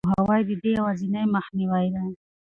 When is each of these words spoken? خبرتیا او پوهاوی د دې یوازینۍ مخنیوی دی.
خبرتیا 0.03 0.13
او 0.13 0.13
پوهاوی 0.27 0.45
د 0.49 0.51
دې 0.63 0.71
یوازینۍ 0.79 1.23
مخنیوی 1.35 1.87
دی. 1.95 2.07